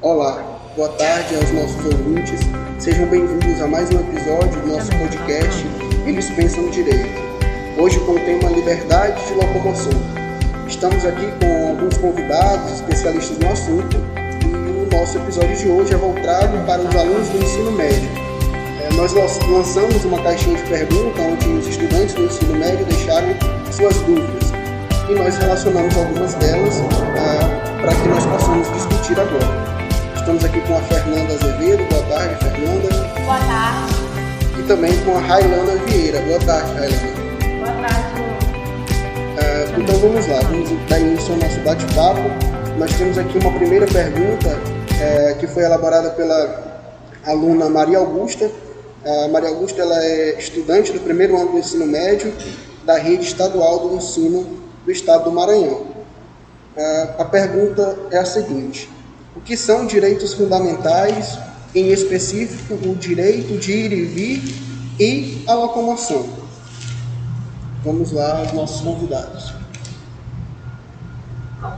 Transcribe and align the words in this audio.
Olá, 0.00 0.40
boa 0.76 0.90
tarde 0.90 1.34
aos 1.34 1.50
nossos 1.50 1.84
ouvintes. 1.84 2.38
Sejam 2.78 3.04
bem-vindos 3.06 3.60
a 3.60 3.66
mais 3.66 3.90
um 3.90 3.98
episódio 3.98 4.60
do 4.60 4.68
nosso 4.68 4.92
podcast 4.92 5.66
Eles 6.06 6.30
Pensam 6.30 6.70
Direito. 6.70 7.20
Hoje 7.76 7.98
com 8.06 8.12
o 8.12 8.20
tema 8.20 8.48
Liberdade 8.48 9.20
de 9.26 9.34
Locomoção. 9.34 9.90
Estamos 10.68 11.04
aqui 11.04 11.26
com 11.40 11.70
alguns 11.70 11.98
convidados, 11.98 12.74
especialistas 12.74 13.38
no 13.38 13.50
assunto, 13.50 13.96
e 14.44 14.86
o 14.86 14.96
nosso 14.96 15.18
episódio 15.18 15.56
de 15.56 15.68
hoje 15.68 15.92
é 15.92 15.96
voltado 15.96 16.64
para 16.64 16.80
os 16.80 16.94
alunos 16.94 17.28
do 17.30 17.38
ensino 17.38 17.72
médio. 17.72 18.08
É, 18.84 18.94
nós 18.94 19.12
lançamos 19.14 20.04
uma 20.04 20.22
caixinha 20.22 20.58
de 20.58 20.62
perguntas 20.62 21.24
onde 21.26 21.48
os 21.48 21.66
estudantes 21.66 22.14
do 22.14 22.22
ensino 22.22 22.54
médio 22.54 22.86
deixaram 22.86 23.34
suas 23.72 23.96
dúvidas 24.02 24.52
e 25.08 25.14
nós 25.14 25.36
relacionamos 25.38 25.96
algumas 25.96 26.34
delas 26.34 26.82
ah, 27.18 27.80
para 27.80 27.94
que 27.96 28.08
nós 28.08 28.24
possamos 28.26 28.72
discutir 28.72 29.18
agora. 29.18 29.77
Estamos 30.28 30.44
aqui 30.44 30.60
com 30.68 30.76
a 30.76 30.82
Fernanda 30.82 31.32
Azevedo. 31.32 31.88
Boa 31.88 32.02
tarde, 32.02 32.44
Fernanda. 32.44 32.88
Boa 33.24 33.38
tarde. 33.38 33.94
E 34.58 34.62
também 34.64 34.92
com 35.02 35.16
a 35.16 35.20
Railana 35.20 35.76
Vieira. 35.86 36.20
Boa 36.20 36.38
tarde, 36.40 36.70
Railana. 36.74 37.56
Boa 37.56 37.88
tarde. 37.88 38.20
Uh, 39.38 39.80
então 39.80 39.98
vamos 40.00 40.26
lá, 40.26 40.40
vamos 40.40 40.68
dar 40.86 41.00
início 41.00 41.32
ao 41.32 41.40
nosso 41.40 41.58
bate-papo. 41.60 42.20
Nós 42.76 42.92
temos 42.98 43.16
aqui 43.16 43.38
uma 43.38 43.52
primeira 43.52 43.86
pergunta 43.86 44.48
uh, 44.50 45.38
que 45.38 45.46
foi 45.46 45.62
elaborada 45.62 46.10
pela 46.10 46.82
aluna 47.24 47.70
Maria 47.70 47.96
Augusta. 47.96 48.50
A 49.06 49.28
Maria 49.28 49.48
Augusta 49.48 49.80
ela 49.80 49.96
é 50.04 50.38
estudante 50.38 50.92
do 50.92 51.00
primeiro 51.00 51.40
ano 51.40 51.52
do 51.52 51.58
ensino 51.58 51.86
médio 51.86 52.34
da 52.84 52.98
rede 52.98 53.24
estadual 53.24 53.88
do 53.88 53.96
ensino 53.96 54.46
do 54.84 54.92
estado 54.92 55.24
do 55.24 55.32
Maranhão. 55.32 55.86
Uh, 56.76 57.14
a 57.18 57.24
pergunta 57.24 57.98
é 58.10 58.18
a 58.18 58.26
seguinte: 58.26 58.90
o 59.38 59.40
que 59.40 59.56
são 59.56 59.86
direitos 59.86 60.34
fundamentais, 60.34 61.38
em 61.72 61.92
específico 61.92 62.74
o 62.74 62.96
direito 62.96 63.56
de 63.56 63.70
ir 63.70 63.92
e 63.92 64.04
vir 64.04 64.42
e 64.98 65.44
a 65.46 65.54
locomoção. 65.54 66.28
Vamos 67.84 68.10
lá 68.10 68.38
aos 68.38 68.52
nossos 68.52 68.80
convidados. 68.80 69.54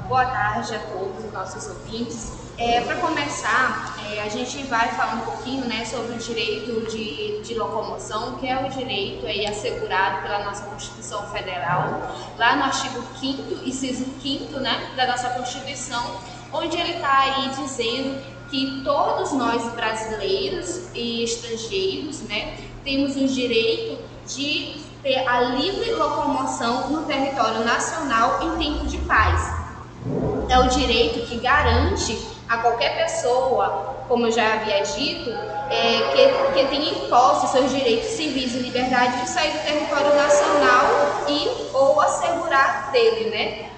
boa 0.09 0.25
tarde 0.25 0.75
a 0.75 0.79
todos 0.79 1.23
os 1.23 1.33
nossos 1.33 1.69
ouvintes. 1.69 2.33
É, 2.57 2.81
Para 2.81 2.97
começar, 2.97 3.97
é, 4.11 4.23
a 4.23 4.29
gente 4.29 4.63
vai 4.65 4.89
falar 4.93 5.17
um 5.17 5.21
pouquinho 5.21 5.67
né, 5.67 5.85
sobre 5.85 6.15
o 6.15 6.19
direito 6.19 6.91
de, 6.91 7.43
de 7.43 7.55
locomoção, 7.55 8.37
que 8.37 8.47
é 8.47 8.59
o 8.59 8.71
direito 8.71 9.27
aí, 9.27 9.47
assegurado 9.47 10.23
pela 10.23 10.45
nossa 10.45 10.65
Constituição 10.65 11.27
Federal, 11.29 12.11
lá 12.39 12.57
no 12.57 12.65
artigo 12.65 13.03
5 13.21 13.65
e 13.65 13.73
5 13.73 14.61
né, 14.61 14.93
da 14.97 15.07
nossa 15.07 15.29
Constituição, 15.31 16.21
onde 16.53 16.77
ele 16.77 16.95
está 16.95 17.21
aí 17.21 17.51
dizendo 17.51 18.21
que 18.51 18.83
todos 18.85 19.33
nós 19.33 19.63
brasileiros 19.75 20.89
e 20.95 21.23
estrangeiros, 21.23 22.21
né, 22.23 22.59
temos 22.85 23.15
o 23.17 23.27
direito 23.27 24.03
de 24.27 24.81
ter 25.03 25.27
a 25.27 25.41
livre 25.41 25.93
locomoção 25.93 26.91
no 26.91 27.03
território 27.05 27.65
nacional 27.65 28.41
em 28.43 28.59
tempo 28.59 28.87
de 28.87 28.99
paz. 28.99 29.61
É 30.49 30.59
o 30.59 30.69
direito 30.69 31.27
que 31.27 31.39
garante 31.39 32.19
a 32.49 32.59
qualquer 32.59 32.97
pessoa, 32.97 34.05
como 34.09 34.27
eu 34.27 34.33
já 34.33 34.55
havia 34.55 34.83
dito, 34.83 35.31
é, 35.71 36.53
que, 36.53 36.67
que 36.67 36.77
em 36.77 37.09
posse 37.09 37.47
seus 37.53 37.71
direitos 37.71 38.09
civis 38.09 38.55
e 38.55 38.59
liberdade 38.59 39.21
de 39.23 39.29
sair 39.29 39.53
do 39.53 39.65
território 39.65 40.15
nacional 40.17 40.85
e 41.29 41.49
ou 41.73 42.01
assegurar 42.01 42.91
dele, 42.91 43.31
né? 43.31 43.70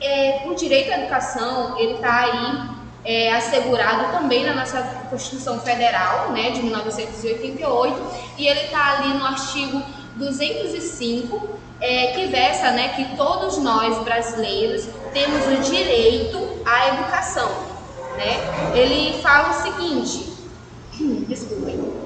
É, 0.00 0.42
o 0.46 0.54
direito 0.54 0.92
à 0.92 0.98
educação, 0.98 1.78
ele 1.78 1.94
está 1.94 2.24
aí 2.24 2.76
é, 3.04 3.32
assegurado 3.32 4.12
também 4.12 4.44
na 4.44 4.54
nossa 4.54 4.82
Constituição 5.08 5.60
Federal, 5.60 6.32
né, 6.32 6.50
de 6.50 6.62
1988, 6.62 8.02
e 8.36 8.46
ele 8.46 8.60
está 8.60 8.98
ali 8.98 9.14
no 9.14 9.24
artigo 9.24 9.82
205, 10.16 11.48
é, 11.80 12.08
que 12.08 12.26
versa 12.26 12.72
né, 12.72 12.88
que 12.88 13.16
todos 13.16 13.58
nós 13.58 14.02
brasileiros 14.02 14.88
temos 15.12 15.46
o 15.46 15.70
direito 15.70 16.60
à 16.64 16.88
educação. 16.88 17.48
Né? 18.16 18.38
Ele 18.74 19.20
fala 19.22 19.50
o 19.50 19.62
seguinte, 19.62 20.32
desculpem, 21.28 21.96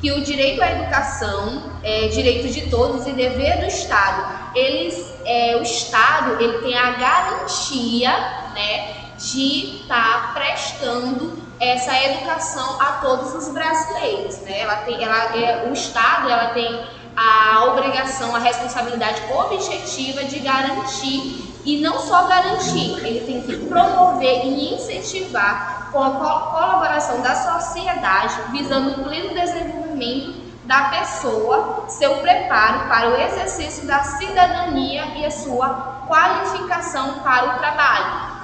que 0.00 0.12
o 0.12 0.20
direito 0.20 0.62
à 0.62 0.70
educação 0.70 1.62
é 1.82 2.08
direito 2.08 2.52
de 2.52 2.68
todos 2.68 3.06
e 3.06 3.12
dever 3.12 3.60
do 3.60 3.66
Estado. 3.66 4.52
Eles, 4.54 5.13
é, 5.24 5.56
o 5.56 5.62
Estado 5.62 6.40
ele 6.40 6.58
tem 6.58 6.76
a 6.76 6.92
garantia 6.92 8.10
né, 8.54 8.94
de 9.18 9.80
estar 9.82 10.28
tá 10.28 10.32
prestando 10.34 11.42
essa 11.60 11.96
educação 12.04 12.80
a 12.80 12.92
todos 13.00 13.34
os 13.34 13.48
brasileiros. 13.48 14.38
Né? 14.40 14.60
Ela 14.60 14.76
tem, 14.76 15.02
ela, 15.02 15.36
é, 15.36 15.68
o 15.68 15.72
Estado 15.72 16.28
ela 16.28 16.48
tem 16.48 16.84
a 17.16 17.64
obrigação, 17.66 18.34
a 18.34 18.40
responsabilidade 18.40 19.22
objetiva 19.32 20.24
de 20.24 20.40
garantir 20.40 21.52
e 21.64 21.80
não 21.80 21.98
só 22.00 22.26
garantir, 22.26 22.98
ele 23.06 23.20
tem 23.20 23.40
que 23.40 23.66
promover 23.66 24.44
e 24.44 24.74
incentivar 24.74 25.88
com 25.90 26.02
a 26.02 26.10
colaboração 26.10 27.22
da 27.22 27.34
sociedade, 27.34 28.34
visando 28.50 29.00
o 29.00 29.04
pleno 29.04 29.32
desenvolvimento 29.32 30.43
da 30.64 30.84
pessoa, 30.84 31.84
seu 31.88 32.18
preparo 32.18 32.88
para 32.88 33.10
o 33.10 33.20
exercício 33.20 33.86
da 33.86 34.02
cidadania 34.02 35.04
e 35.16 35.26
a 35.26 35.30
sua 35.30 36.04
qualificação 36.08 37.20
para 37.20 37.54
o 37.54 37.58
trabalho. 37.58 38.34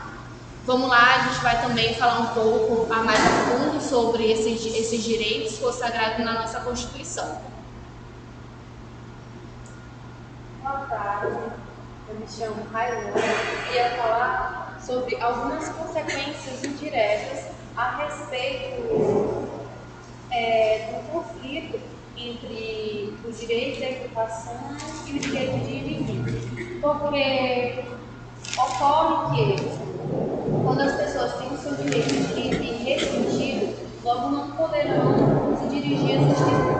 Vamos 0.67 0.91
lá, 0.91 1.15
a 1.15 1.19
gente 1.21 1.41
vai 1.41 1.61
também 1.63 1.95
falar 1.95 2.21
um 2.21 2.27
pouco 2.27 2.93
a 2.93 3.03
mais 3.03 3.19
a 3.19 3.31
fundo 3.51 3.81
sobre 3.81 4.31
esses, 4.31 4.65
esses 4.67 5.03
direitos 5.03 5.59
consagrados 5.59 6.25
na 6.25 6.35
nossa 6.35 6.61
Constituição. 6.61 7.41
Boa 10.63 10.81
tarde, 10.81 11.39
eu 12.09 12.15
me 12.17 12.29
chamo 12.29 12.67
Railana 12.71 13.13
e 13.71 13.75
ia 13.75 13.91
falar 13.97 14.79
sobre 14.79 15.21
algumas 15.21 15.71
consequências 15.71 16.63
indiretas 16.63 17.47
a 17.75 17.97
respeito 17.97 19.49
é, 20.31 20.93
do 20.93 21.11
conflito 21.11 21.81
entre 22.29 23.15
o 23.25 23.33
direito 23.33 23.83
à 23.83 23.91
educação 23.91 24.55
e 25.07 25.13
o 25.13 25.19
direito 25.19 25.65
de 25.65 25.81
vir. 25.81 26.81
Porque 26.81 27.85
ocorre 28.57 29.37
que 29.37 29.71
quando 30.65 30.81
as 30.81 30.95
pessoas 30.97 31.35
têm 31.35 31.53
o 31.53 31.59
seu 31.59 31.75
direito 31.77 32.35
de 32.35 32.41
ir 32.41 32.83
restringido, 32.85 33.75
logo 34.05 34.29
não 34.31 34.51
poderão 34.53 35.57
se 35.57 35.69
dirigir 35.69 36.19
às 36.19 36.27
instituições 36.27 36.80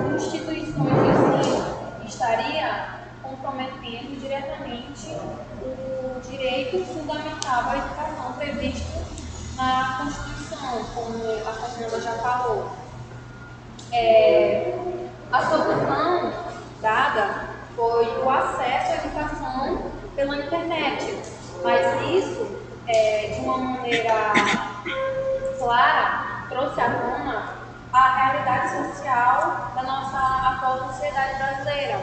social 28.71 29.73
da 29.75 29.83
nossa 29.83 30.19
atual 30.19 30.89
sociedade 30.89 31.37
brasileira, 31.39 32.01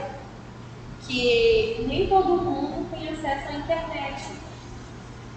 que 1.01 1.85
nem 1.87 2.07
todo 2.07 2.41
mundo 2.41 2.89
tem 2.91 3.09
acesso 3.09 3.49
à 3.49 3.53
internet. 3.53 4.31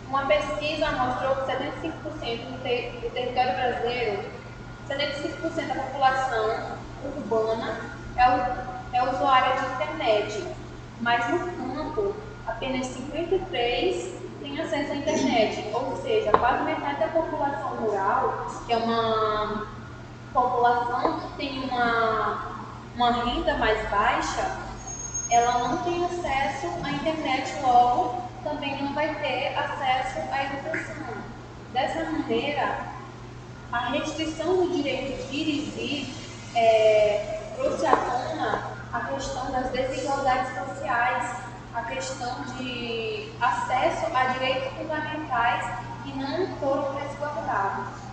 Uma 0.09 0.27
pesquisa 0.27 0.91
mostrou 0.91 1.37
que 1.37 1.53
75% 1.53 2.47
do, 2.47 2.63
ter 2.63 2.99
do 3.01 3.11
território 3.11 3.55
brasileiro, 3.55 4.25
75% 4.89 5.69
da 5.69 5.75
população 5.85 6.77
urbana 7.05 7.81
é, 8.17 8.97
é 8.97 9.03
usuária 9.05 9.57
de 9.57 9.67
internet, 9.75 10.45
mas 11.01 11.29
no 11.31 11.75
campo 11.75 12.15
apenas 12.47 12.87
53 12.87 14.21
tem 14.41 14.61
acesso 14.61 14.93
à 14.93 14.97
internet, 14.97 15.71
ou 15.73 15.97
seja, 16.03 16.33
quase 16.33 16.65
metade 16.65 16.99
da 16.99 17.09
população 17.09 17.77
rural, 17.77 18.47
que 18.67 18.73
é 18.73 18.77
uma 18.77 19.67
população 20.33 21.10
tem 21.41 21.59
uma, 21.65 22.67
uma 22.95 23.11
renda 23.25 23.57
mais 23.57 23.89
baixa, 23.89 24.59
ela 25.31 25.59
não 25.59 25.79
tem 25.79 26.05
acesso 26.05 26.67
à 26.85 26.91
internet, 26.91 27.61
logo 27.63 28.23
também 28.45 28.83
não 28.83 28.93
vai 28.93 29.15
ter 29.17 29.57
acesso 29.57 30.21
à 30.31 30.45
educação. 30.45 31.15
Dessa 31.73 32.05
maneira, 32.11 32.81
a 33.73 33.79
restrição 33.91 34.57
do 34.57 34.77
direito 34.77 35.29
de 35.29 35.37
ir 35.37 35.49
e 35.49 35.71
vir 35.71 36.15
é, 36.55 37.41
trouxe 37.57 37.87
à 37.87 37.97
tona 37.97 38.77
a 38.93 39.01
questão 39.01 39.51
das 39.51 39.71
desigualdades 39.71 40.53
sociais, 40.55 41.37
a 41.75 41.83
questão 41.83 42.43
de 42.59 43.33
acesso 43.41 44.07
a 44.13 44.25
direitos 44.33 44.73
fundamentais 44.77 45.65
que 46.03 46.13
não 46.19 46.49
foram 46.59 46.97
resguardados. 46.97 48.10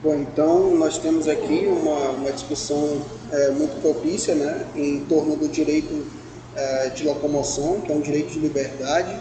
Bom, 0.00 0.14
então 0.14 0.76
nós 0.76 0.96
temos 0.96 1.26
aqui 1.26 1.66
uma, 1.66 2.10
uma 2.10 2.30
discussão 2.30 3.02
é, 3.32 3.50
muito 3.50 3.82
propícia 3.82 4.32
né, 4.32 4.64
em 4.76 5.00
torno 5.00 5.34
do 5.34 5.48
direito 5.48 6.06
é, 6.54 6.90
de 6.90 7.02
locomoção, 7.02 7.80
que 7.80 7.90
é 7.90 7.94
um 7.96 8.00
direito 8.00 8.30
de 8.30 8.38
liberdade, 8.38 9.18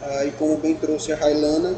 é, 0.00 0.26
e 0.26 0.30
como 0.30 0.58
bem 0.58 0.76
trouxe 0.76 1.12
a 1.12 1.16
Railana, 1.16 1.74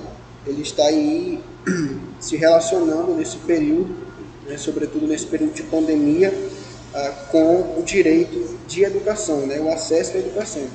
ele 0.46 0.60
está 0.60 0.84
aí 0.84 1.42
se 2.20 2.36
relacionando 2.36 3.14
nesse 3.14 3.38
período, 3.38 3.96
né, 4.46 4.58
sobretudo 4.58 5.06
nesse 5.06 5.24
período 5.24 5.54
de 5.54 5.62
pandemia, 5.62 6.28
é, 6.94 7.12
com 7.30 7.78
o 7.78 7.82
direito 7.82 8.58
de 8.66 8.84
educação, 8.84 9.46
né, 9.46 9.58
o 9.58 9.72
acesso 9.72 10.18
à 10.18 10.20
educação. 10.20 10.66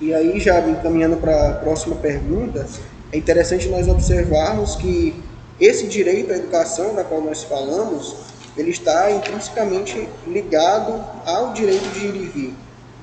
E 0.00 0.14
aí, 0.14 0.38
já 0.38 0.60
encaminhando 0.60 1.16
para 1.16 1.50
a 1.50 1.54
próxima 1.54 1.96
pergunta, 1.96 2.64
é 3.10 3.18
interessante 3.18 3.68
nós 3.68 3.88
observarmos 3.88 4.76
que 4.76 5.26
esse 5.60 5.86
direito 5.86 6.32
à 6.32 6.36
educação 6.36 6.94
da 6.94 7.02
qual 7.02 7.20
nós 7.20 7.42
falamos, 7.42 8.16
ele 8.56 8.70
está 8.70 9.10
intrinsecamente 9.10 10.08
ligado 10.26 11.04
ao 11.24 11.52
direito 11.52 11.88
de 11.90 12.06
ir 12.06 12.14
e 12.14 12.26
vir. 12.26 12.54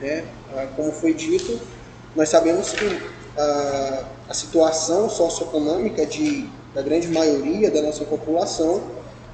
Né? 0.01 0.23
Ah, 0.55 0.67
como 0.75 0.91
foi 0.91 1.13
dito, 1.13 1.59
nós 2.15 2.29
sabemos 2.29 2.71
que 2.71 3.01
a, 3.37 4.03
a 4.29 4.33
situação 4.33 5.09
socioeconômica 5.09 6.05
de, 6.05 6.49
da 6.73 6.81
grande 6.81 7.07
maioria 7.09 7.69
da 7.69 7.81
nossa 7.81 8.05
população 8.05 8.81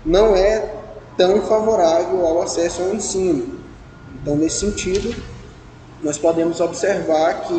não 0.05 0.35
é 0.35 0.73
tão 1.15 1.41
favorável 1.41 2.25
ao 2.25 2.41
acesso 2.41 2.81
ao 2.81 2.93
ensino. 2.95 3.59
Então, 4.21 4.35
nesse 4.35 4.59
sentido, 4.59 5.15
nós 6.01 6.17
podemos 6.17 6.59
observar 6.59 7.41
que 7.41 7.53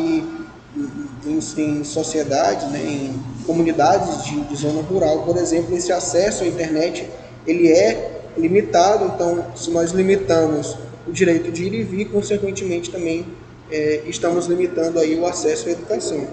em, 1.25 1.39
em 1.57 1.83
sociedades, 1.83 2.69
né, 2.69 2.79
em 2.79 3.23
comunidades 3.43 4.23
de, 4.25 4.41
de, 4.41 4.55
zona 4.55 4.81
rural, 4.81 5.23
por 5.23 5.37
exemplo, 5.37 5.75
esse 5.75 5.91
acesso 5.91 6.43
à 6.43 6.47
internet 6.47 7.07
ele 7.45 7.71
é 7.71 8.21
limitado. 8.37 9.05
Então, 9.13 9.45
se 9.55 9.69
nós 9.71 9.91
limitamos 9.91 10.77
o 11.07 11.11
direito 11.11 11.51
de 11.51 11.65
ir 11.65 11.73
e 11.73 11.83
vir, 11.83 12.05
consequentemente 12.05 12.89
também 12.89 13.25
é, 13.71 14.01
estamos 14.07 14.47
limitando 14.47 14.99
aí 14.99 15.19
o 15.19 15.25
acesso 15.25 15.67
à 15.69 15.71
educação. 15.71 16.25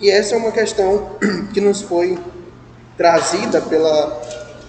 E 0.00 0.10
essa 0.10 0.34
é 0.34 0.38
uma 0.38 0.52
questão 0.52 1.16
que 1.54 1.60
nos 1.60 1.82
foi 1.82 2.18
trazida 2.96 3.60
pela 3.60 4.20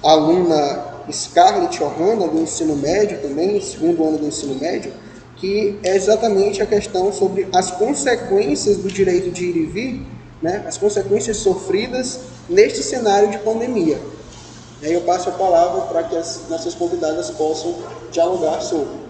aluna 0.04 0.94
Scarlett 1.12 1.78
Johanna 1.78 2.28
do 2.28 2.40
ensino 2.40 2.76
médio 2.76 3.20
também, 3.20 3.60
segundo 3.60 4.04
ano 4.08 4.18
do 4.18 4.28
ensino 4.28 4.56
médio, 4.56 4.94
que 5.38 5.78
é 5.84 5.96
exatamente 5.96 6.62
a 6.62 6.66
questão 6.66 7.12
sobre 7.12 7.48
as 7.54 7.72
consequências 7.72 8.78
do 8.78 8.88
direito 8.88 9.30
de 9.30 9.46
ir 9.46 9.58
e 9.58 9.66
vir, 9.66 10.06
né, 10.44 10.66
as 10.68 10.78
consequências 10.78 11.38
sofridas 11.38 12.20
neste 12.50 12.84
cenário 12.84 13.32
de 13.32 13.40
pandemia. 13.40 14.00
E 14.82 14.86
aí 14.86 14.94
eu 14.94 15.02
passo 15.02 15.30
a 15.30 15.32
palavra 15.32 15.84
para 15.84 16.04
que 16.04 16.18
as 16.18 16.50
nossas 16.50 16.76
convidadas 16.76 17.32
possam 17.32 17.74
dialogar 18.12 18.60
sobre. 18.60 19.02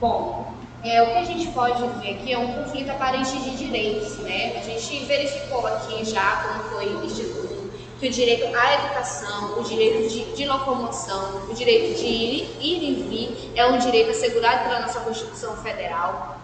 Bom, 0.00 0.54
é, 0.84 1.02
o 1.02 1.06
que 1.06 1.18
a 1.18 1.24
gente 1.24 1.48
pode 1.48 1.82
ver 1.98 2.14
aqui 2.14 2.32
é 2.32 2.38
um 2.38 2.54
conflito 2.54 2.90
aparente 2.90 3.36
de 3.40 3.56
direitos, 3.56 4.18
né? 4.18 4.56
A 4.56 4.62
gente 4.62 5.04
verificou 5.06 5.66
aqui 5.66 6.04
já 6.04 6.36
como 6.36 6.70
foi 6.70 7.04
instituído 7.04 7.72
que 7.98 8.08
o 8.08 8.10
direito 8.10 8.56
à 8.56 8.74
educação, 8.74 9.60
o 9.60 9.62
direito 9.64 10.08
de, 10.08 10.32
de 10.34 10.44
locomoção, 10.44 11.42
o 11.48 11.54
direito 11.54 11.98
de 11.98 12.04
ir, 12.04 12.56
ir 12.60 12.82
e 12.82 13.02
vir 13.02 13.52
é 13.54 13.66
um 13.66 13.78
direito 13.78 14.10
assegurado 14.10 14.64
pela 14.64 14.80
nossa 14.80 15.00
Constituição 15.00 15.56
Federal. 15.56 16.36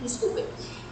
Desculpe. 0.00 0.44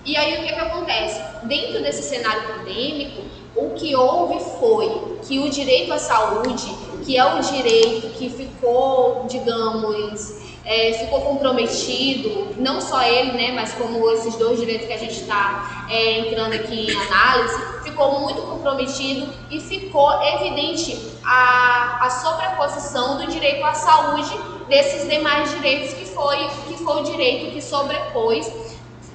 E 0.04 0.16
aí 0.16 0.38
o 0.38 0.42
que, 0.42 0.48
é 0.48 0.52
que 0.52 0.60
acontece? 0.60 1.20
Dentro 1.44 1.82
desse 1.82 2.02
cenário 2.02 2.42
pandêmico, 2.42 3.22
o 3.54 3.70
que 3.70 3.94
houve 3.94 4.42
foi 4.58 5.18
que 5.22 5.38
o 5.38 5.48
direito 5.48 5.92
à 5.92 5.98
saúde, 5.98 6.74
que 7.04 7.16
é 7.16 7.24
o 7.24 7.40
direito 7.40 8.08
que 8.18 8.28
ficou, 8.28 9.26
digamos, 9.28 10.42
é, 10.64 10.92
ficou 10.92 11.20
comprometido, 11.20 12.48
não 12.56 12.80
só 12.80 13.02
ele, 13.02 13.32
né, 13.32 13.52
mas 13.52 13.72
como 13.74 14.10
esses 14.12 14.34
dois 14.36 14.58
direitos 14.58 14.86
que 14.86 14.92
a 14.92 14.98
gente 14.98 15.20
está 15.20 15.86
é, 15.90 16.18
entrando 16.20 16.54
aqui 16.54 16.90
em 16.90 16.96
análise, 16.96 17.82
ficou 17.84 18.20
muito 18.20 18.42
comprometido 18.42 19.32
e 19.50 19.60
ficou 19.60 20.10
evidente 20.22 21.12
a, 21.24 22.06
a 22.06 22.10
sobreposição 22.10 23.18
do 23.18 23.26
direito 23.26 23.64
à 23.64 23.74
saúde 23.74 24.32
desses 24.68 25.08
demais 25.08 25.50
direitos 25.50 25.94
que 25.94 26.06
foi, 26.06 26.48
que 26.68 26.82
foi 26.82 27.00
o 27.00 27.04
direito 27.04 27.52
que 27.52 27.60
sobrepôs 27.60 28.71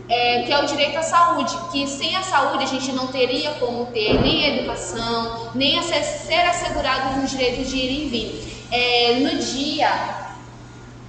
é, 0.10 0.42
que 0.44 0.52
é 0.52 0.60
o 0.60 0.66
direito 0.66 0.98
à 0.98 1.04
saúde, 1.04 1.56
que 1.72 1.88
sem 1.88 2.16
a 2.16 2.24
saúde 2.24 2.64
a 2.64 2.68
gente 2.68 2.92
não 2.94 3.08
teria 3.08 3.52
como 3.52 3.86
ter 3.88 4.20
nem 4.22 4.46
a 4.46 4.56
educação, 4.56 5.52
nem 5.54 5.78
a 5.78 5.84
ser, 5.84 6.02
ser 6.04 6.42
assegurados 6.42 7.24
os 7.24 7.30
direitos 7.32 7.70
de 7.70 7.78
ir 7.78 7.92
e 7.92 8.10
vir. 8.10 8.48
É, 8.72 9.20
no 9.20 9.38
dia 9.38 9.92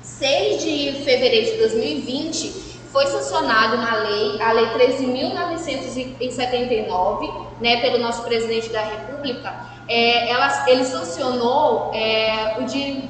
6 0.03 0.62
de 0.62 0.93
fevereiro 1.05 1.53
de 1.53 1.59
2020, 1.59 2.69
foi 2.93 3.06
sancionado 3.06 3.77
uma 3.77 3.95
lei, 3.97 4.43
a 4.43 4.53
Lei 4.53 4.67
13.979, 4.67 7.47
né, 7.61 7.81
pelo 7.81 7.99
nosso 7.99 8.23
presidente 8.23 8.69
da 8.71 8.83
República. 8.83 9.55
É, 9.87 10.31
ela, 10.31 10.69
ele 10.69 10.85
sancionou 10.85 11.93
é, 11.95 12.56
o 12.59 12.65
de. 12.65 13.05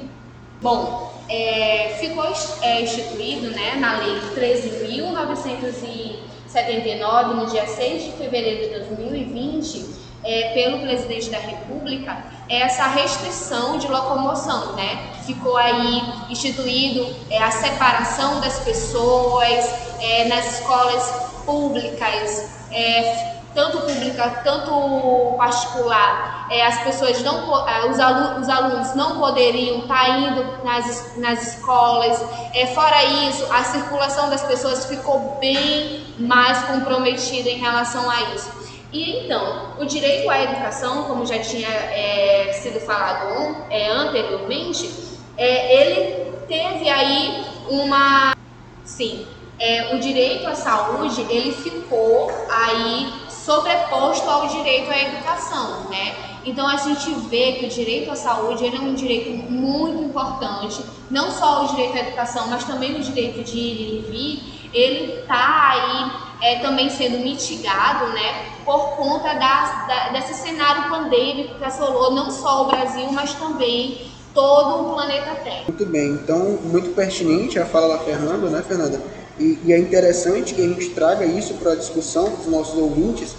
Bom, 0.61 1.08
é, 1.29 1.95
ficou 1.99 2.25
é, 2.61 2.81
instituído 2.81 3.51
né, 3.51 3.75
na 3.75 3.99
Lei 3.99 4.19
13.979, 4.35 7.35
no 7.35 7.45
dia 7.45 7.67
6 7.67 8.03
de 8.03 8.11
fevereiro 8.13 8.63
de 8.63 8.69
2020 8.79 9.99
é, 10.23 10.53
pelo 10.53 10.79
presidente 10.79 11.29
da 11.29 11.37
República 11.37 12.39
essa 12.49 12.87
restrição 12.87 13.77
de 13.77 13.87
locomoção, 13.87 14.73
né? 14.73 15.13
Ficou 15.25 15.55
aí 15.55 16.01
instituído 16.31 17.15
é, 17.29 17.37
a 17.37 17.51
separação 17.51 18.41
das 18.41 18.59
pessoas 18.59 19.65
é, 20.01 20.25
nas 20.25 20.59
escolas 20.59 21.29
públicas, 21.45 22.49
é, 22.71 23.35
tanto 23.53 23.81
pública, 23.81 24.41
tanto 24.43 25.35
particular. 25.37 26.38
É, 26.49 26.65
as 26.65 26.79
pessoas 26.83 27.21
não, 27.21 27.67
é, 27.67 27.89
os, 27.89 27.99
alunos, 27.99 28.41
os 28.41 28.49
alunos 28.49 28.95
não 28.95 29.19
poderiam 29.19 29.79
estar 29.79 30.05
tá 30.05 30.09
indo 30.09 30.63
nas, 30.63 31.17
nas 31.17 31.55
escolas. 31.55 32.21
É, 32.53 32.65
fora 32.67 33.03
isso, 33.03 33.45
a 33.51 33.63
circulação 33.63 34.29
das 34.29 34.41
pessoas 34.43 34.85
ficou 34.85 35.37
bem 35.39 36.05
mais 36.17 36.63
comprometida 36.63 37.49
em 37.49 37.57
relação 37.57 38.09
a 38.09 38.21
isso. 38.33 38.59
E 38.91 39.25
então, 39.25 39.75
o 39.79 39.85
direito 39.85 40.27
à 40.29 40.41
educação, 40.41 41.03
como 41.03 41.25
já 41.25 41.37
tinha 41.39 41.69
é, 41.69 42.51
sido 42.53 42.79
falado 42.79 43.55
é, 43.69 43.87
anteriormente, 43.87 44.89
é, 45.37 45.81
ele 45.81 46.31
teve 46.47 46.89
aí 46.89 47.45
uma. 47.69 48.35
Sim, 48.83 49.27
é, 49.59 49.93
o 49.93 49.99
direito 49.99 50.47
à 50.47 50.55
saúde 50.55 51.21
ele 51.29 51.51
ficou 51.51 52.31
aí 52.49 53.13
sobreposto 53.29 54.27
ao 54.27 54.47
direito 54.47 54.91
à 54.91 54.97
educação, 54.97 55.89
né? 55.89 56.28
Então 56.49 56.67
a 56.67 56.77
gente 56.77 57.11
vê 57.29 57.53
que 57.53 57.65
o 57.67 57.69
direito 57.69 58.09
à 58.09 58.15
saúde 58.15 58.65
é 58.65 58.79
um 58.79 58.95
direito 58.95 59.29
muito 59.51 60.03
importante, 60.03 60.83
não 61.09 61.29
só 61.29 61.63
o 61.63 61.67
direito 61.67 61.95
à 61.95 61.99
educação, 61.99 62.47
mas 62.47 62.63
também 62.63 62.95
o 62.95 63.03
direito 63.03 63.43
de 63.43 63.55
ir 63.55 63.99
e 63.99 64.11
vir, 64.11 64.69
ele 64.73 65.19
está 65.19 65.69
aí 65.69 66.11
é, 66.41 66.59
também 66.59 66.89
sendo 66.89 67.19
mitigado, 67.19 68.07
né, 68.13 68.49
por 68.65 68.95
conta 68.95 69.33
da, 69.35 69.85
da, 69.87 70.09
desse 70.09 70.33
cenário 70.41 70.89
pandêmico 70.89 71.55
que 71.55 71.63
assolou 71.63 72.15
não 72.15 72.31
só 72.31 72.63
o 72.63 72.65
Brasil, 72.65 73.11
mas 73.11 73.31
também 73.35 74.09
todo 74.33 74.87
o 74.89 74.93
planeta 74.95 75.35
Terra. 75.43 75.65
Muito 75.67 75.85
bem, 75.85 76.13
então 76.13 76.57
muito 76.63 76.95
pertinente 76.95 77.59
a 77.59 77.65
fala 77.65 77.95
da 77.95 78.03
Fernanda, 78.03 78.49
né, 78.49 78.63
Fernanda? 78.67 78.99
E, 79.37 79.59
e 79.65 79.71
é 79.71 79.77
interessante 79.77 80.55
que 80.55 80.61
a 80.61 80.67
gente 80.67 80.89
traga 80.89 81.25
isso 81.25 81.53
para 81.55 81.73
a 81.73 81.75
discussão 81.75 82.31
dos 82.31 82.47
nossos 82.47 82.75
ouvintes, 82.75 83.35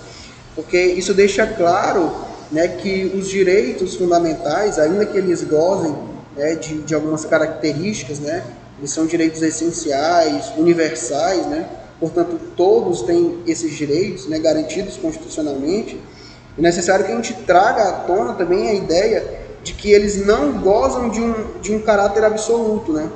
porque 0.55 0.81
isso 0.81 1.13
deixa 1.13 1.45
claro 1.45 2.30
né, 2.51 2.69
que 2.69 3.13
os 3.15 3.29
direitos 3.29 3.95
fundamentais, 3.95 4.79
ainda 4.79 5.07
que 5.07 5.17
eles 5.17 5.43
gozem 5.45 5.95
né, 6.37 6.55
de, 6.57 6.79
de 6.83 6.95
algumas 6.95 7.25
características, 7.25 8.19
né, 8.19 8.45
eles 8.79 8.91
são 8.91 9.07
direitos 9.07 9.43
essenciais, 9.43 10.53
universais, 10.57 11.47
né, 11.47 11.69
portanto, 11.99 12.39
todos 12.57 13.03
têm 13.03 13.41
esses 13.47 13.73
direitos 13.77 14.27
né, 14.27 14.39
garantidos 14.39 14.97
constitucionalmente. 14.97 16.01
É 16.59 16.63
necessário 16.63 17.05
que 17.05 17.13
a 17.13 17.17
gente 17.17 17.35
traga 17.45 17.83
à 17.89 17.93
tona 17.93 18.35
também 18.35 18.69
a 18.69 18.75
ideia 18.75 19.41
de 19.63 19.75
que 19.75 19.93
eles 19.93 20.25
não 20.27 20.53
gozam 20.61 21.11
de 21.11 21.21
um, 21.21 21.35
de 21.61 21.75
um 21.75 21.81
caráter 21.81 22.25
absoluto. 22.25 22.93
Né? 22.93 23.09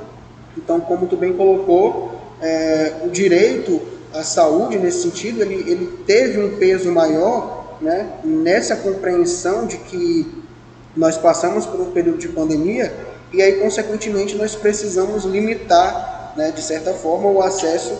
Então, 0.57 0.79
como 0.79 1.07
tu 1.07 1.17
bem 1.17 1.33
colocou, 1.33 2.15
é, 2.41 2.93
o 3.03 3.09
direito 3.09 3.81
à 4.13 4.23
saúde, 4.23 4.77
nesse 4.77 5.01
sentido, 5.01 5.41
ele, 5.41 5.69
ele 5.69 5.99
teve 6.05 6.39
um 6.39 6.57
peso 6.57 6.91
maior 6.91 7.54
né, 7.81 8.09
nessa 8.23 8.75
compreensão 8.75 9.65
de 9.65 9.77
que 9.77 10.43
nós 10.95 11.17
passamos 11.17 11.65
por 11.65 11.79
um 11.81 11.91
período 11.91 12.19
de 12.19 12.29
pandemia 12.29 12.93
e 13.35 13.41
aí, 13.41 13.59
consequentemente, 13.59 14.35
nós 14.35 14.55
precisamos 14.55 15.25
limitar, 15.25 16.33
né, 16.37 16.51
de 16.51 16.61
certa 16.61 16.93
forma, 16.93 17.29
o 17.29 17.41
acesso 17.41 17.93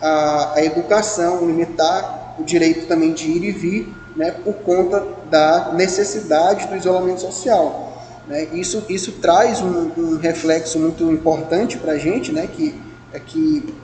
à, 0.00 0.54
à 0.56 0.64
educação, 0.64 1.46
limitar 1.46 2.36
o 2.38 2.44
direito 2.44 2.86
também 2.86 3.12
de 3.12 3.30
ir 3.30 3.44
e 3.44 3.50
vir, 3.52 3.94
né, 4.14 4.32
por 4.44 4.54
conta 4.56 5.02
da 5.30 5.72
necessidade 5.72 6.66
do 6.66 6.76
isolamento 6.76 7.22
social. 7.22 7.92
Né? 8.28 8.48
Isso, 8.52 8.84
isso 8.88 9.12
traz 9.12 9.62
um, 9.62 9.90
um 9.96 10.18
reflexo 10.18 10.78
muito 10.78 11.10
importante 11.10 11.78
para 11.78 11.92
a 11.92 11.98
gente, 11.98 12.30
né, 12.30 12.46
que, 12.46 12.78
é 13.14 13.18
que 13.18 13.74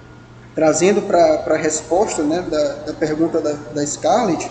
trazendo 0.55 1.03
para 1.03 1.43
a 1.47 1.57
resposta 1.57 2.23
né, 2.23 2.45
da, 2.51 2.75
da 2.87 2.93
pergunta 2.93 3.41
da, 3.41 3.53
da 3.53 3.87
Scarlett, 3.87 4.51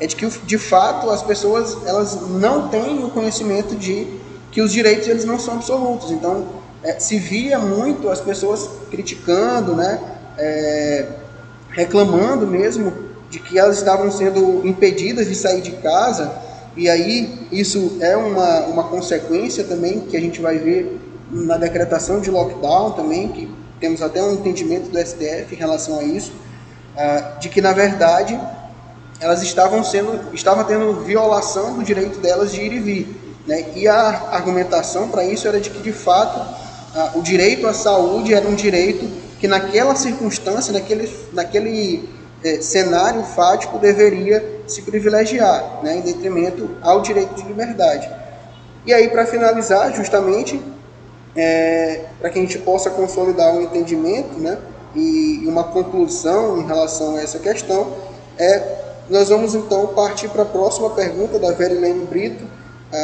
é 0.00 0.06
de 0.06 0.16
que 0.16 0.26
de 0.26 0.58
fato 0.58 1.10
as 1.10 1.22
pessoas 1.22 1.76
elas 1.86 2.28
não 2.28 2.68
têm 2.68 3.04
o 3.04 3.10
conhecimento 3.10 3.74
de 3.74 4.06
que 4.50 4.60
os 4.60 4.72
direitos 4.72 5.08
eles 5.08 5.24
não 5.24 5.38
são 5.38 5.54
absolutos. 5.54 6.10
Então 6.10 6.46
é, 6.82 6.98
se 6.98 7.18
via 7.18 7.58
muito 7.58 8.08
as 8.08 8.20
pessoas 8.20 8.68
criticando, 8.90 9.74
né, 9.74 10.00
é, 10.38 11.06
reclamando 11.70 12.46
mesmo 12.46 12.92
de 13.30 13.38
que 13.38 13.58
elas 13.58 13.78
estavam 13.78 14.10
sendo 14.10 14.66
impedidas 14.66 15.28
de 15.28 15.34
sair 15.34 15.60
de 15.60 15.72
casa 15.72 16.32
e 16.78 16.88
aí 16.88 17.48
isso 17.50 17.98
é 18.00 18.16
uma, 18.16 18.60
uma 18.66 18.84
consequência 18.84 19.64
também 19.64 20.00
que 20.00 20.16
a 20.16 20.20
gente 20.20 20.40
vai 20.40 20.58
ver 20.58 21.00
na 21.30 21.56
decretação 21.56 22.20
de 22.20 22.30
lockdown 22.30 22.92
também, 22.92 23.28
que 23.28 23.50
temos 23.80 24.00
até 24.00 24.22
um 24.22 24.34
entendimento 24.34 24.88
do 24.88 24.98
STF 24.98 25.52
em 25.52 25.56
relação 25.56 25.98
a 25.98 26.04
isso, 26.04 26.32
uh, 26.94 27.40
de 27.40 27.48
que 27.48 27.60
na 27.60 27.72
verdade 27.72 28.38
elas 29.20 29.42
estavam 29.42 29.82
sendo, 29.82 30.32
estavam 30.32 30.64
tendo 30.64 31.00
violação 31.04 31.74
do 31.74 31.82
direito 31.82 32.18
delas 32.20 32.52
de 32.52 32.60
ir 32.60 32.72
e 32.72 32.78
vir, 32.78 33.08
né? 33.46 33.72
E 33.74 33.88
a 33.88 34.28
argumentação 34.30 35.08
para 35.08 35.24
isso 35.24 35.48
era 35.48 35.60
de 35.60 35.70
que 35.70 35.80
de 35.80 35.92
fato 35.92 36.38
uh, 36.38 37.18
o 37.18 37.22
direito 37.22 37.66
à 37.66 37.74
saúde 37.74 38.34
era 38.34 38.46
um 38.46 38.54
direito 38.54 39.08
que 39.40 39.48
naquela 39.48 39.94
circunstância, 39.94 40.72
naquele, 40.72 41.08
naquele 41.32 42.08
eh, 42.42 42.60
cenário 42.60 43.22
fático 43.22 43.78
deveria 43.78 44.62
se 44.66 44.82
privilegiar, 44.82 45.80
né, 45.82 45.96
em 45.96 46.00
detrimento 46.00 46.68
ao 46.82 47.00
direito 47.00 47.34
de 47.34 47.42
liberdade. 47.44 48.10
E 48.84 48.92
aí, 48.92 49.08
para 49.08 49.26
finalizar, 49.26 49.94
justamente, 49.94 50.60
é, 51.36 52.04
para 52.18 52.30
que 52.30 52.38
a 52.38 52.42
gente 52.42 52.58
possa 52.58 52.90
consolidar 52.90 53.54
um 53.54 53.62
entendimento 53.62 54.38
né, 54.38 54.58
e 54.94 55.44
uma 55.46 55.64
conclusão 55.64 56.58
em 56.58 56.66
relação 56.66 57.16
a 57.16 57.22
essa 57.22 57.38
questão, 57.38 57.92
é, 58.36 58.87
nós 59.10 59.28
vamos 59.28 59.54
então 59.54 59.88
partir 59.88 60.28
para 60.28 60.42
a 60.42 60.46
próxima 60.46 60.90
pergunta 60.90 61.38
da 61.38 61.52
Verilene 61.52 62.04
Brito, 62.06 62.44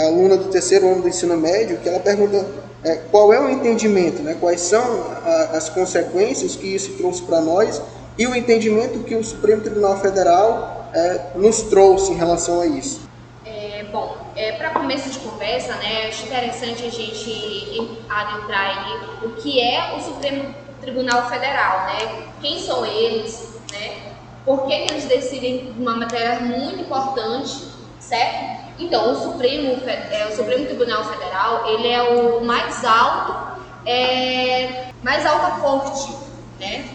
aluna 0.07 0.37
do 0.37 0.49
terceiro 0.49 0.89
ano 0.89 1.03
do 1.03 1.09
ensino 1.09 1.37
médio, 1.37 1.79
que 1.79 1.89
ela 1.89 2.01
pergunta 2.01 2.47
é, 2.83 2.97
qual 3.11 3.33
é 3.33 3.41
o 3.41 3.49
entendimento, 3.49 4.23
né, 4.23 4.37
quais 4.39 4.61
são 4.61 4.83
a, 5.25 5.57
as 5.57 5.69
consequências 5.69 6.55
que 6.55 6.75
isso 6.75 6.93
trouxe 6.97 7.23
para 7.23 7.41
nós 7.41 7.81
e 8.19 8.27
o 8.27 8.35
entendimento 8.35 9.01
que 9.01 9.15
o 9.15 9.25
Supremo 9.25 9.63
Tribunal 9.63 9.99
Federal 9.99 10.91
é, 10.93 11.21
nos 11.35 11.63
trouxe 11.63 12.13
em 12.13 12.17
relação 12.17 12.61
a 12.61 12.67
isso. 12.67 13.01
É, 13.45 13.85
bom, 13.91 14.17
é, 14.37 14.53
para 14.53 14.71
começo 14.71 15.11
de 15.11 15.19
conversa, 15.19 15.75
né, 15.77 16.09
acho 16.09 16.27
interessante 16.27 16.85
a 16.85 16.91
gente 16.91 17.99
adentrar 18.09 18.79
aí 18.79 19.27
o 19.27 19.31
que 19.37 19.61
é 19.61 19.95
o 19.97 20.01
Supremo 20.01 20.55
Tribunal 20.81 21.29
Federal, 21.31 21.87
né? 21.87 22.27
Quem 22.43 22.61
são 22.61 22.85
eles, 22.85 23.49
né? 23.73 24.13
Por 24.45 24.67
que, 24.67 24.73
eles 24.73 25.05
decidem 25.05 25.75
uma 25.79 25.97
matéria 25.97 26.41
muito 26.41 26.83
importante, 26.83 27.69
certo? 27.99 28.65
Então, 28.79 29.13
o 29.13 29.15
Supremo, 29.15 29.81
é, 29.89 30.29
o 30.31 30.37
Supremo 30.37 30.67
Tribunal 30.67 31.05
Federal, 31.05 31.67
ele 31.67 31.89
é 31.89 32.03
o 32.03 32.45
mais 32.45 32.85
alto, 32.85 33.63
é, 33.87 34.91
mais 35.03 35.25
alta 35.25 35.61
corte, 35.61 36.13
né? 36.61 36.89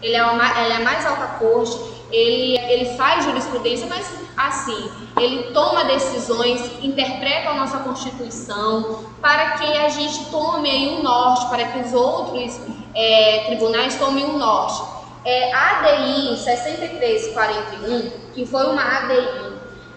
Ele 0.00 0.16
é, 0.16 0.24
uma, 0.24 0.60
ele 0.60 0.72
é 0.72 0.76
a 0.76 0.80
mais 0.80 1.04
alta 1.04 1.26
corte, 1.38 1.78
ele, 2.10 2.58
ele 2.58 2.96
faz 2.96 3.24
jurisprudência, 3.24 3.86
mas 3.86 4.06
assim, 4.36 4.90
ele 5.18 5.52
toma 5.52 5.84
decisões, 5.84 6.60
interpreta 6.82 7.50
a 7.50 7.54
nossa 7.54 7.78
Constituição 7.78 9.04
para 9.20 9.52
que 9.52 9.64
a 9.64 9.88
gente 9.88 10.26
tome 10.26 10.70
aí 10.70 10.96
um 10.98 11.02
norte, 11.02 11.46
para 11.48 11.64
que 11.66 11.78
os 11.80 11.92
outros 11.92 12.60
é, 12.94 13.44
tribunais 13.46 13.96
tomem 13.96 14.24
um 14.24 14.38
norte. 14.38 15.01
É, 15.24 15.52
a 15.52 15.78
ADI 15.78 16.36
6341, 16.36 18.10
que 18.34 18.44
foi 18.44 18.66
uma 18.66 18.82
ADI 18.82 19.52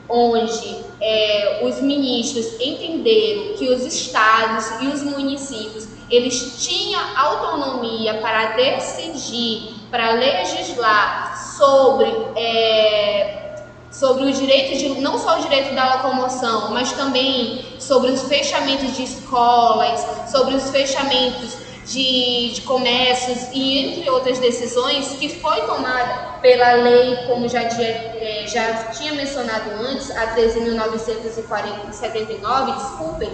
onde 0.07 0.85
é, 1.01 1.61
os 1.63 1.81
ministros 1.81 2.53
entenderam 2.59 3.55
que 3.57 3.69
os 3.69 3.83
estados 3.85 4.81
e 4.81 4.87
os 4.87 5.01
municípios 5.01 5.87
eles 6.11 6.63
tinham 6.63 7.01
autonomia 7.15 8.13
para 8.15 8.51
decidir 8.55 9.73
para 9.89 10.11
legislar 10.11 11.37
sobre, 11.57 12.07
é, 12.35 13.55
sobre 13.91 14.25
o 14.25 14.31
direito 14.33 14.77
de, 14.77 14.89
não 14.99 15.17
só 15.17 15.39
o 15.39 15.41
direito 15.41 15.73
da 15.73 15.95
locomoção, 15.95 16.71
mas 16.71 16.91
também 16.91 17.63
sobre 17.79 18.11
os 18.11 18.23
fechamentos 18.23 18.95
de 18.95 19.03
escolas, 19.03 20.05
sobre 20.29 20.55
os 20.55 20.69
fechamentos 20.69 21.57
de, 21.85 22.51
de 22.53 22.61
comércios 22.61 23.49
e 23.53 23.79
entre 23.79 24.09
outras 24.09 24.39
decisões 24.39 25.09
que 25.19 25.29
foi 25.39 25.61
tomada 25.61 26.39
pela 26.41 26.73
lei, 26.73 27.15
como 27.27 27.47
já, 27.47 27.61
é, 27.61 28.43
já 28.47 28.85
tinha 28.85 29.13
mencionado 29.13 29.69
antes, 29.79 30.09
a 30.11 30.35
13.979, 30.35 32.75
desculpem, 32.75 33.29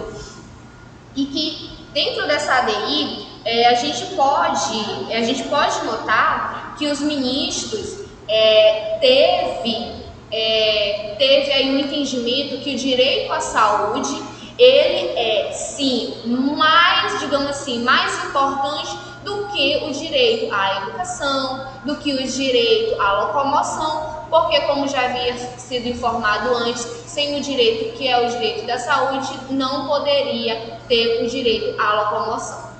e 1.16 1.24
que 1.26 1.70
dentro 1.92 2.24
dessa 2.26 2.54
ADI 2.58 3.26
é, 3.44 3.66
a 3.68 3.74
gente 3.74 4.14
pode 4.14 5.12
a 5.12 5.22
gente 5.22 5.42
pode 5.44 5.84
notar 5.84 6.74
que 6.78 6.86
os 6.86 7.00
ministros 7.00 8.00
é, 8.28 8.98
teve 9.00 10.02
é, 10.30 11.14
teve 11.18 11.52
aí 11.52 11.70
um 11.70 11.78
entendimento 11.78 12.62
que 12.62 12.74
o 12.74 12.78
direito 12.78 13.32
à 13.32 13.40
saúde 13.40 14.22
ele 14.58 15.18
é 15.18 15.52
sim 15.52 16.14
mais 16.26 17.20
digamos 17.20 17.50
assim 17.50 17.82
mais 17.82 18.24
importante 18.24 18.96
do 19.24 19.46
que 19.48 19.84
o 19.84 19.92
direito 19.92 20.52
à 20.52 20.82
educação, 20.82 21.66
do 21.84 21.96
que 21.96 22.12
o 22.12 22.26
direito 22.26 23.00
à 23.00 23.22
locomoção, 23.22 24.26
porque 24.28 24.60
como 24.62 24.88
já 24.88 25.04
havia 25.04 25.36
sido 25.58 25.88
informado 25.88 26.54
antes, 26.56 26.82
sem 27.06 27.38
o 27.38 27.40
direito 27.40 27.96
que 27.96 28.08
é 28.08 28.26
o 28.26 28.28
direito 28.30 28.66
da 28.66 28.78
saúde, 28.78 29.28
não 29.50 29.86
poderia 29.86 30.78
ter 30.88 31.22
o 31.22 31.28
direito 31.28 31.80
à 31.80 32.02
locomoção. 32.02 32.72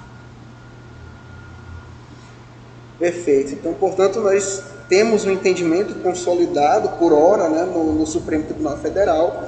Perfeito. 2.99 3.55
Então, 3.55 3.75
portanto, 3.75 4.21
nós 4.21 4.63
temos 4.89 5.25
um 5.25 5.31
entendimento 5.31 5.95
consolidado 6.03 6.91
por 6.99 7.13
hora 7.13 7.49
né, 7.49 7.65
no, 7.65 7.93
no, 7.93 8.07
Supremo 8.07 8.45
Tribunal 8.45 8.79
Federal. 8.79 9.43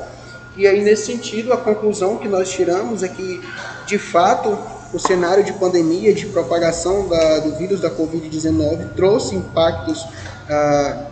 E 0.57 0.67
aí, 0.67 0.83
nesse 0.83 1.07
sentido, 1.07 1.53
a 1.53 1.57
conclusão 1.57 2.17
que 2.17 2.29
nós 2.29 2.51
tiramos 2.51 3.03
é 3.03 3.09
que, 3.09 3.41
de 3.87 3.99
fato, 3.99 4.57
o 4.93 4.99
cenário 4.99 5.43
de 5.43 5.53
pandemia, 5.55 6.15
de 6.15 6.27
propagação 6.27 7.09
da, 7.09 7.41
do 7.41 7.57
vírus 7.57 7.81
da 7.81 7.91
Covid-19 7.91 8.95
trouxe 8.95 9.35
impactos 9.35 10.07
ah, 10.49 11.07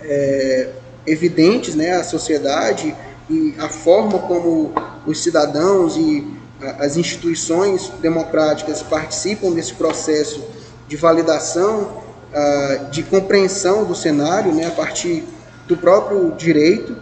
é, 0.00 0.68
evidentes 1.06 1.74
né, 1.74 1.92
à 1.96 2.04
sociedade 2.04 2.94
e 3.28 3.54
a 3.58 3.68
forma 3.68 4.18
como 4.20 4.72
os 5.06 5.22
cidadãos 5.22 5.96
e 5.96 6.38
as 6.78 6.96
instituições 6.96 7.90
democráticas 8.00 8.82
participam 8.82 9.52
desse 9.52 9.74
processo 9.74 10.42
de 10.88 10.96
validação, 10.96 12.02
uh, 12.32 12.90
de 12.90 13.02
compreensão 13.02 13.84
do 13.84 13.94
cenário, 13.94 14.52
né, 14.52 14.66
a 14.66 14.70
partir 14.70 15.24
do 15.66 15.76
próprio 15.76 16.32
direito. 16.32 16.96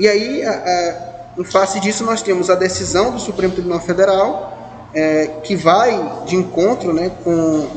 E 0.00 0.08
aí, 0.08 0.42
uh, 0.42 1.40
em 1.42 1.44
face 1.44 1.78
disso, 1.78 2.04
nós 2.04 2.22
temos 2.22 2.48
a 2.48 2.54
decisão 2.54 3.10
do 3.10 3.20
Supremo 3.20 3.52
Tribunal 3.52 3.80
Federal, 3.80 4.88
uh, 4.94 5.40
que 5.42 5.54
vai 5.54 6.22
de 6.24 6.36
encontro 6.36 6.94
né, 6.94 7.10
com 7.22 7.68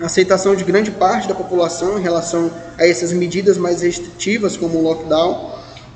a 0.00 0.06
aceitação 0.06 0.56
de 0.56 0.64
grande 0.64 0.90
parte 0.90 1.28
da 1.28 1.36
população 1.36 2.00
em 2.00 2.02
relação 2.02 2.50
a 2.76 2.84
essas 2.84 3.12
medidas 3.12 3.58
mais 3.58 3.80
restritivas, 3.80 4.56
como 4.56 4.76
o 4.76 4.82
lockdown, 4.82 5.52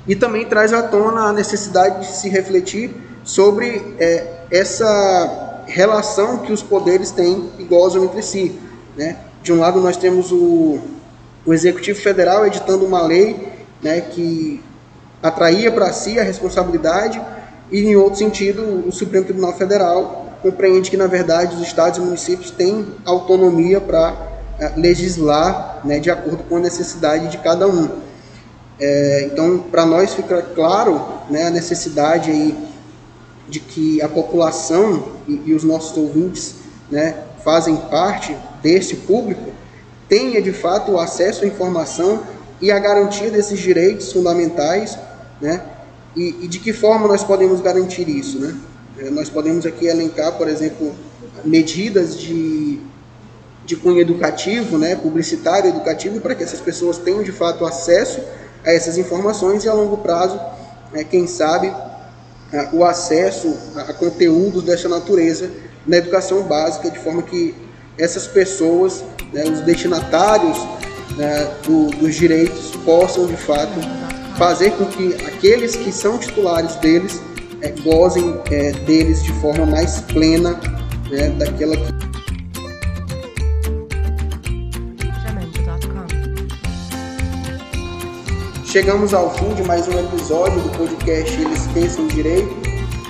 e 0.07 0.15
também 0.15 0.45
traz 0.45 0.71
à 0.71 0.83
tona 0.83 1.23
a 1.23 1.33
necessidade 1.33 1.99
de 2.07 2.15
se 2.15 2.29
refletir 2.29 2.95
sobre 3.25 3.93
é, 3.99 4.25
essa 4.49 5.63
relação 5.65 6.37
que 6.37 6.53
os 6.53 6.63
poderes 6.63 7.11
têm 7.11 7.49
e 7.59 7.63
gozam 7.65 8.05
entre 8.05 8.21
si. 8.21 8.57
Né? 8.95 9.17
De 9.43 9.51
um 9.51 9.59
lado, 9.59 9.81
nós 9.81 9.97
temos 9.97 10.31
o, 10.31 10.79
o 11.45 11.53
Executivo 11.53 11.99
Federal 11.99 12.47
editando 12.47 12.85
uma 12.85 13.01
lei 13.01 13.51
né, 13.83 13.99
que 13.99 14.63
atraía 15.21 15.71
para 15.71 15.91
si 15.93 16.19
a 16.19 16.23
responsabilidade, 16.23 17.21
e, 17.71 17.81
em 17.81 17.95
outro 17.95 18.19
sentido, 18.19 18.87
o 18.87 18.91
Supremo 18.91 19.25
Tribunal 19.25 19.53
Federal 19.53 20.37
compreende 20.41 20.89
que, 20.89 20.97
na 20.97 21.07
verdade, 21.07 21.55
os 21.55 21.61
estados 21.61 21.97
e 21.97 22.01
municípios 22.01 22.51
têm 22.51 22.85
autonomia 23.05 23.81
para 23.81 24.15
é, 24.59 24.71
legislar 24.77 25.81
né, 25.83 25.99
de 25.99 26.09
acordo 26.09 26.43
com 26.43 26.57
a 26.57 26.59
necessidade 26.59 27.27
de 27.27 27.37
cada 27.39 27.67
um. 27.67 27.89
É, 28.79 29.29
então, 29.31 29.59
para 29.59 29.85
nós 29.85 30.13
fica 30.13 30.41
claro 30.41 31.01
né, 31.29 31.47
a 31.47 31.49
necessidade 31.49 32.31
aí 32.31 32.57
de 33.49 33.59
que 33.59 34.01
a 34.01 34.07
população 34.07 35.03
e, 35.27 35.41
e 35.47 35.53
os 35.53 35.63
nossos 35.63 35.97
ouvintes 35.97 36.55
né, 36.89 37.15
fazem 37.43 37.75
parte 37.75 38.35
desse 38.61 38.95
público 38.97 39.51
tenha 40.07 40.41
de 40.41 40.53
fato 40.53 40.97
acesso 40.97 41.43
à 41.43 41.47
informação 41.47 42.21
e 42.61 42.71
a 42.71 42.79
garantia 42.79 43.29
desses 43.29 43.59
direitos 43.59 44.11
fundamentais, 44.11 44.97
né? 45.41 45.61
E, 46.15 46.35
e 46.41 46.47
de 46.47 46.59
que 46.59 46.73
forma 46.73 47.07
nós 47.07 47.23
podemos 47.23 47.61
garantir 47.61 48.09
isso, 48.09 48.39
né? 48.39 48.55
É, 48.99 49.09
nós 49.09 49.29
podemos 49.29 49.65
aqui 49.65 49.85
elencar, 49.85 50.33
por 50.33 50.47
exemplo, 50.47 50.95
medidas 51.45 52.19
de, 52.19 52.81
de 53.63 53.75
cunho 53.75 53.99
educativo, 53.99 54.77
né, 54.77 54.95
publicitário 54.95 55.69
educativo, 55.69 56.19
para 56.19 56.33
que 56.33 56.43
essas 56.43 56.59
pessoas 56.59 56.97
tenham 56.97 57.21
de 57.21 57.31
fato 57.31 57.63
acesso 57.63 58.19
a 58.65 58.71
essas 58.71 58.97
informações 58.97 59.63
e 59.63 59.69
a 59.69 59.73
longo 59.73 59.97
prazo, 59.97 60.39
é, 60.93 61.03
quem 61.03 61.27
sabe, 61.27 61.71
o 62.71 62.83
acesso 62.85 63.53
a 63.75 63.93
conteúdos 63.93 64.63
dessa 64.63 64.87
natureza 64.87 65.51
na 65.85 65.97
educação 65.97 66.43
básica, 66.43 66.89
de 66.89 66.97
forma 66.97 67.21
que 67.21 67.53
essas 67.97 68.25
pessoas, 68.25 69.03
né, 69.33 69.43
os 69.43 69.61
destinatários 69.61 70.57
né, 71.17 71.51
do, 71.65 71.87
dos 71.97 72.15
direitos, 72.15 72.71
possam 72.85 73.25
de 73.25 73.35
fato 73.35 73.73
fazer 74.37 74.71
com 74.71 74.85
que 74.85 75.13
aqueles 75.25 75.75
que 75.75 75.91
são 75.91 76.17
titulares 76.17 76.75
deles 76.75 77.21
é, 77.61 77.71
gozem 77.81 78.39
é, 78.51 78.71
deles 78.71 79.23
de 79.23 79.33
forma 79.33 79.65
mais 79.65 79.99
plena 80.01 80.59
né, 81.09 81.29
daquela 81.31 81.75
que 81.75 81.97
Chegamos 88.65 89.11
ao 89.11 89.33
fim 89.33 89.55
de 89.55 89.63
mais 89.63 89.87
um 89.87 89.97
episódio 89.97 90.61
do 90.61 90.69
podcast 90.77 91.41
Eles 91.41 91.65
Pensam 91.73 92.05
Direito. 92.07 92.55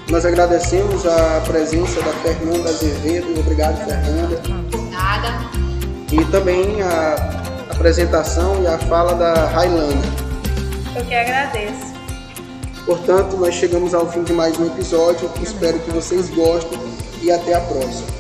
Nós 0.10 0.26
agradecemos 0.26 1.06
a 1.06 1.42
presença 1.46 2.00
da 2.02 2.14
Fernanda 2.14 2.70
Azevedo. 2.70 3.38
Obrigado, 3.38 3.78
Fernanda. 3.84 4.38
Por 4.72 4.82
nada. 4.90 5.40
E 6.10 6.24
também 6.32 6.82
a 6.82 7.37
apresentação 7.78 8.64
e 8.64 8.68
a 8.68 8.80
fala 8.80 9.14
da 9.14 9.46
Railana. 9.46 10.02
Eu 10.96 11.06
que 11.06 11.14
agradeço. 11.14 11.94
Portanto, 12.88 13.38
nós 13.38 13.54
chegamos 13.54 13.94
ao 13.94 14.12
fim 14.12 14.24
de 14.24 14.34
mais 14.34 14.58
um 14.60 14.66
episódio. 14.66 15.30
Espero 15.42 15.78
que 15.80 15.92
vocês 15.92 16.28
gostem 16.32 16.80
e 17.22 17.32
até 17.32 17.54
a 17.54 17.62
próxima. 17.62 18.17